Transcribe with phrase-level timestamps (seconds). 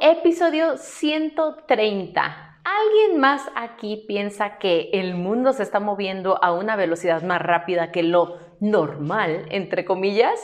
[0.00, 2.60] Episodio 130.
[2.62, 7.90] ¿Alguien más aquí piensa que el mundo se está moviendo a una velocidad más rápida
[7.90, 10.38] que lo normal, entre comillas?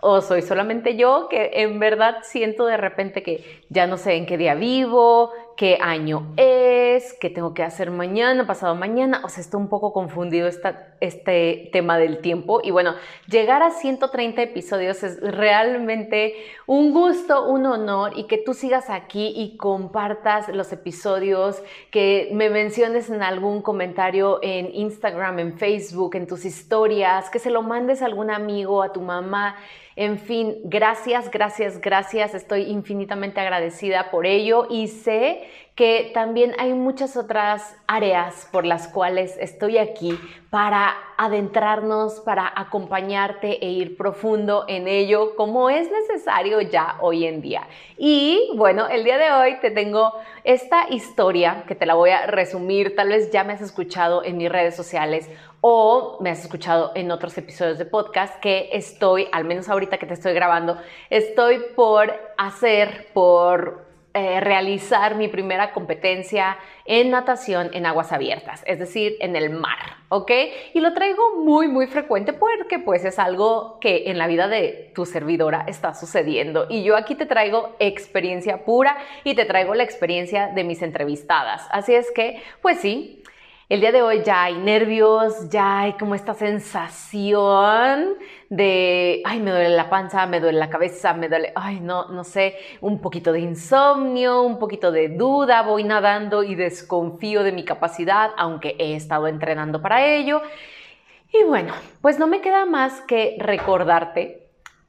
[0.00, 4.26] ¿O soy solamente yo que en verdad siento de repente que ya no sé en
[4.26, 9.20] qué día vivo, qué año es, qué tengo que hacer mañana, pasado mañana.
[9.24, 12.62] O sea, estoy un poco confundido este tema del tiempo.
[12.64, 12.94] Y bueno,
[13.28, 16.34] llegar a 130 episodios es realmente
[16.66, 22.48] un gusto, un honor y que tú sigas aquí y compartas los episodios, que me
[22.48, 28.00] menciones en algún comentario en Instagram, en Facebook, en tus historias, que se lo mandes
[28.00, 29.56] a algún amigo, a tu mamá.
[29.94, 32.34] En fin, gracias, gracias, gracias.
[32.34, 38.86] Estoy infinitamente agradecida por ello y sé que también hay muchas otras áreas por las
[38.88, 40.18] cuales estoy aquí
[40.50, 47.40] para adentrarnos, para acompañarte e ir profundo en ello como es necesario ya hoy en
[47.40, 47.66] día.
[47.96, 50.12] Y bueno, el día de hoy te tengo
[50.44, 54.38] esta historia que te la voy a resumir, tal vez ya me has escuchado en
[54.38, 59.44] mis redes sociales o me has escuchado en otros episodios de podcast que estoy, al
[59.44, 60.78] menos ahorita que te estoy grabando,
[61.10, 68.80] estoy por hacer, por eh, realizar mi primera competencia en natación en aguas abiertas, es
[68.80, 70.32] decir, en el mar, ¿ok?
[70.74, 74.90] Y lo traigo muy, muy frecuente porque pues es algo que en la vida de
[74.96, 76.66] tu servidora está sucediendo.
[76.68, 81.68] Y yo aquí te traigo experiencia pura y te traigo la experiencia de mis entrevistadas.
[81.70, 83.22] Así es que, pues sí,
[83.70, 88.16] el día de hoy ya hay nervios, ya hay como esta sensación
[88.48, 92.24] de, ay, me duele la panza, me duele la cabeza, me duele, ay, no, no
[92.24, 97.64] sé, un poquito de insomnio, un poquito de duda, voy nadando y desconfío de mi
[97.64, 100.42] capacidad, aunque he estado entrenando para ello.
[101.32, 104.39] Y bueno, pues no me queda más que recordarte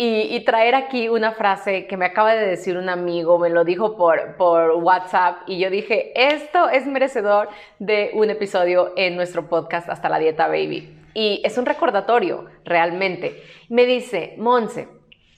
[0.00, 3.96] y, traer aquí una frase que me acaba de decir un amigo, me lo dijo
[3.96, 7.48] por, por WhatsApp y yo dije, esto es merecedor
[7.80, 10.96] de un episodio en nuestro podcast Hasta la Dieta Baby.
[11.14, 13.42] Y es un recordatorio, realmente.
[13.68, 14.86] Me dice, Monse,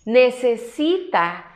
[0.04, 1.46] necesita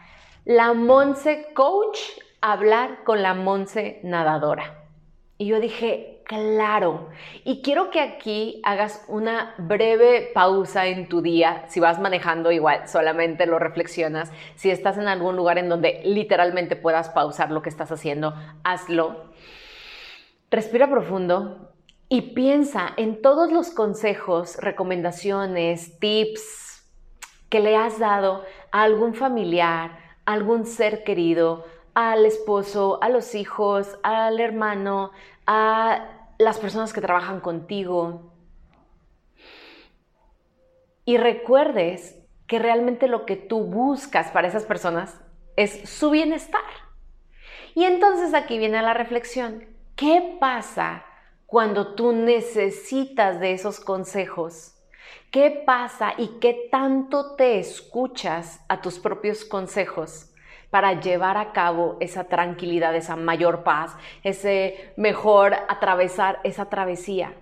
[0.47, 1.99] la Monse Coach
[2.41, 4.89] hablar con la Monse Nadadora.
[5.37, 7.09] Y yo dije, claro.
[7.45, 11.65] Y quiero que aquí hagas una breve pausa en tu día.
[11.69, 14.33] Si vas manejando igual, solamente lo reflexionas.
[14.57, 19.33] Si estás en algún lugar en donde literalmente puedas pausar lo que estás haciendo, hazlo.
[20.51, 21.73] Respira profundo
[22.09, 26.85] y piensa en todos los consejos, recomendaciones, tips
[27.49, 31.65] que le has dado a algún familiar, a algún ser querido,
[31.95, 35.13] al esposo, a los hijos, al hermano,
[35.47, 38.33] a las personas que trabajan contigo.
[41.05, 45.21] Y recuerdes que realmente lo que tú buscas para esas personas
[45.57, 46.63] es su bienestar.
[47.75, 49.67] Y entonces aquí viene la reflexión.
[49.97, 51.05] ¿Qué pasa
[51.47, 54.75] cuando tú necesitas de esos consejos?
[55.31, 60.34] ¿Qué pasa y qué tanto te escuchas a tus propios consejos?
[60.75, 67.33] Para llevar a cabo esa tranquilidad, esa mayor paz, ese mejor atravesar esa travesía.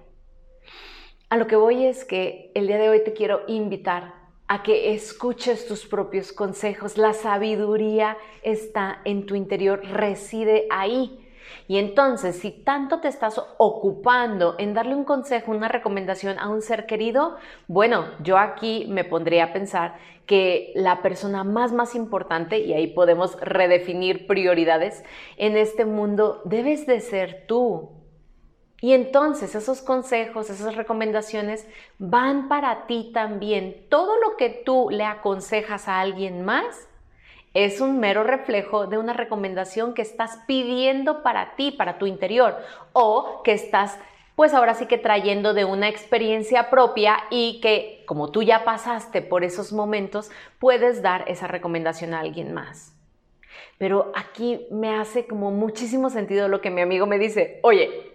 [1.31, 4.12] A lo que voy es que el día de hoy te quiero invitar
[4.48, 6.98] a que escuches tus propios consejos.
[6.98, 11.22] La sabiduría está en tu interior, reside ahí.
[11.69, 16.63] Y entonces, si tanto te estás ocupando en darle un consejo, una recomendación a un
[16.63, 17.37] ser querido,
[17.69, 22.89] bueno, yo aquí me pondría a pensar que la persona más, más importante, y ahí
[22.89, 25.05] podemos redefinir prioridades,
[25.37, 28.03] en este mundo debes de ser tú.
[28.81, 31.69] Y entonces esos consejos, esas recomendaciones
[31.99, 33.87] van para ti también.
[33.88, 36.88] Todo lo que tú le aconsejas a alguien más
[37.54, 42.56] es un mero reflejo de una recomendación que estás pidiendo para ti, para tu interior,
[42.93, 43.99] o que estás
[44.34, 49.20] pues ahora sí que trayendo de una experiencia propia y que como tú ya pasaste
[49.20, 52.96] por esos momentos, puedes dar esa recomendación a alguien más.
[53.78, 58.12] Pero aquí me hace como muchísimo sentido lo que mi amigo me dice, oye,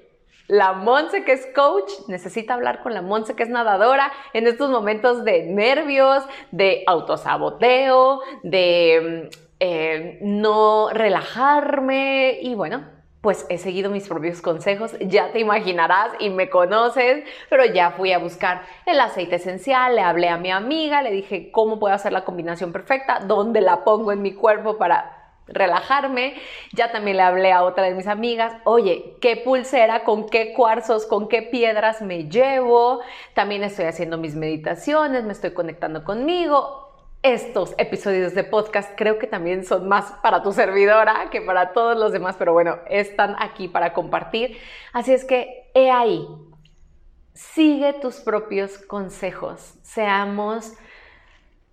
[0.48, 4.70] la Monse que es coach necesita hablar con la Monse que es nadadora en estos
[4.70, 9.30] momentos de nervios, de autosaboteo, de
[9.60, 12.40] eh, no relajarme.
[12.42, 12.86] Y bueno,
[13.22, 18.14] pues he seguido mis propios consejos, ya te imaginarás y me conoces, pero ya fui
[18.14, 22.14] a buscar el aceite esencial, le hablé a mi amiga, le dije cómo puedo hacer
[22.14, 25.17] la combinación perfecta, dónde la pongo en mi cuerpo para
[25.48, 26.36] relajarme.
[26.74, 31.06] Ya también le hablé a otra de mis amigas, oye, ¿qué pulsera, con qué cuarzos,
[31.06, 33.02] con qué piedras me llevo?
[33.34, 36.86] También estoy haciendo mis meditaciones, me estoy conectando conmigo.
[37.24, 41.98] Estos episodios de podcast creo que también son más para tu servidora que para todos
[41.98, 44.58] los demás, pero bueno, están aquí para compartir.
[44.94, 46.28] Así es que he ahí,
[47.34, 50.74] sigue tus propios consejos, seamos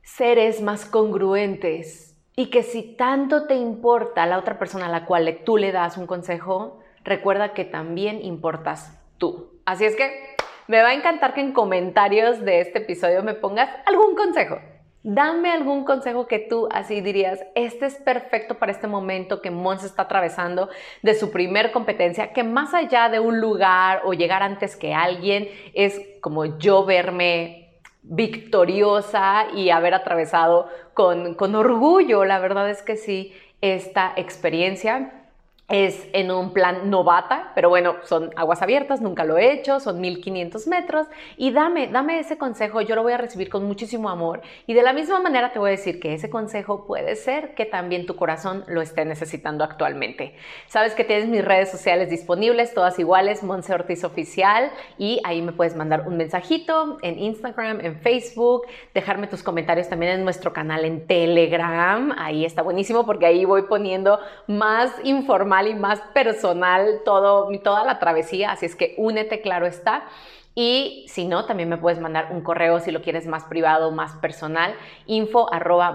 [0.03, 5.41] seres más congruentes, y que si tanto te importa la otra persona a la cual
[5.45, 9.61] tú le das un consejo, recuerda que también importas tú.
[9.65, 10.35] Así es que
[10.67, 14.59] me va a encantar que en comentarios de este episodio me pongas algún consejo.
[15.07, 19.85] Dame algún consejo que tú así dirías, este es perfecto para este momento que Mons
[19.85, 20.71] está atravesando
[21.03, 25.47] de su primer competencia, que más allá de un lugar o llegar antes que alguien,
[25.75, 27.64] es como yo verme
[28.05, 35.24] victoriosa y haber atravesado con, con orgullo, la verdad es que sí, esta experiencia
[35.69, 39.99] es en un plan novata, pero bueno, son aguas abiertas, nunca lo he hecho, son
[39.99, 41.07] 1500 metros.
[41.39, 44.43] Y dame, dame ese consejo, yo lo voy a recibir con muchísimo amor.
[44.67, 47.65] Y de la misma manera te voy a decir que ese consejo puede ser que
[47.65, 50.37] también tu corazón lo esté necesitando actualmente.
[50.67, 55.53] Sabes que tienes mis redes sociales disponibles, todas iguales, Monse Ortiz Oficial y ahí me
[55.53, 60.85] puedes mandar un mensajito en Instagram, en Facebook, dejarme tus comentarios también en nuestro canal
[60.85, 67.49] en Telegram, ahí está buenísimo porque ahí voy poniendo más información y más personal todo,
[67.61, 70.05] toda la travesía, así es que únete, claro está.
[70.55, 74.15] Y si no, también me puedes mandar un correo si lo quieres más privado, más
[74.17, 74.75] personal,
[75.07, 75.95] info arroba.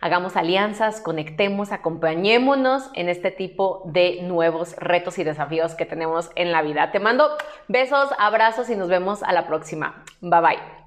[0.00, 6.52] Hagamos alianzas, conectemos, acompañémonos en este tipo de nuevos retos y desafíos que tenemos en
[6.52, 6.92] la vida.
[6.92, 7.28] Te mando
[7.66, 10.04] besos, abrazos y nos vemos a la próxima.
[10.20, 10.77] Bye bye.